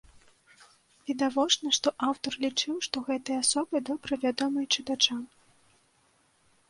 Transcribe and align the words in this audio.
Відавочна, 1.09 1.73
што 1.77 1.87
аўтар 2.07 2.33
лічыў, 2.45 2.73
што 2.87 2.97
гэтыя 3.09 3.37
асобы 3.45 3.75
добра 3.93 4.13
вядомыя 4.25 4.65
чытачам. 4.77 5.21